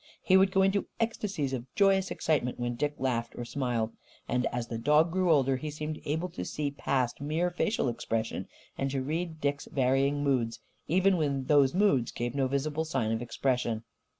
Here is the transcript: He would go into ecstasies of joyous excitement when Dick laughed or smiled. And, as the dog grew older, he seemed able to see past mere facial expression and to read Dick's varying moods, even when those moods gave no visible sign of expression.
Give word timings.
He 0.23 0.35
would 0.35 0.49
go 0.51 0.63
into 0.63 0.87
ecstasies 0.99 1.53
of 1.53 1.71
joyous 1.75 2.09
excitement 2.09 2.59
when 2.59 2.73
Dick 2.73 2.95
laughed 2.97 3.35
or 3.37 3.45
smiled. 3.45 3.91
And, 4.27 4.47
as 4.47 4.65
the 4.67 4.79
dog 4.79 5.11
grew 5.11 5.29
older, 5.31 5.57
he 5.57 5.69
seemed 5.69 6.01
able 6.05 6.27
to 6.29 6.43
see 6.43 6.71
past 6.71 7.21
mere 7.21 7.51
facial 7.51 7.87
expression 7.87 8.47
and 8.79 8.89
to 8.89 9.03
read 9.03 9.39
Dick's 9.39 9.65
varying 9.71 10.23
moods, 10.23 10.59
even 10.87 11.17
when 11.17 11.43
those 11.43 11.75
moods 11.75 12.11
gave 12.11 12.33
no 12.33 12.47
visible 12.47 12.83
sign 12.83 13.11
of 13.11 13.21
expression. 13.21 13.83